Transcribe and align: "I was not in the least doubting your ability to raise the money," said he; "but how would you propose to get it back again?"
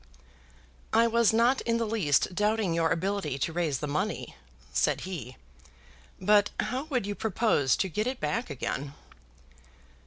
"I 0.93 1.05
was 1.05 1.31
not 1.31 1.61
in 1.61 1.77
the 1.77 1.85
least 1.85 2.33
doubting 2.33 2.73
your 2.73 2.89
ability 2.89 3.37
to 3.37 3.53
raise 3.53 3.77
the 3.77 3.85
money," 3.87 4.35
said 4.73 5.01
he; 5.01 5.37
"but 6.19 6.49
how 6.59 6.85
would 6.85 7.05
you 7.05 7.13
propose 7.13 7.75
to 7.75 7.87
get 7.87 8.07
it 8.07 8.19
back 8.19 8.49
again?" 8.49 8.95